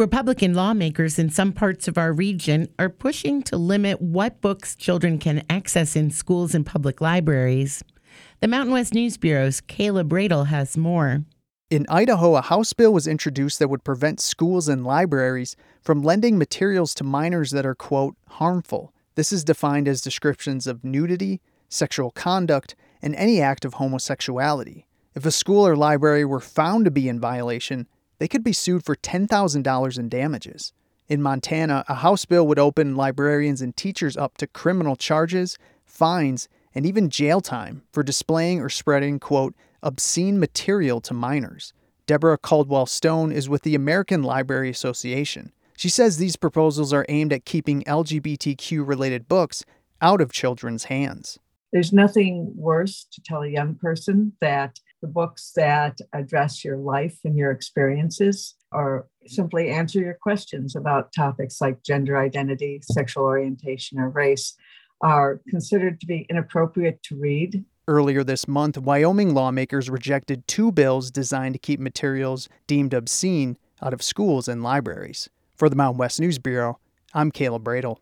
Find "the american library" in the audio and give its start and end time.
43.62-44.68